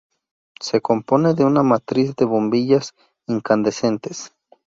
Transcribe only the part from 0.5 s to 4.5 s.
Se compone de una matriz de bombillas incandescentes.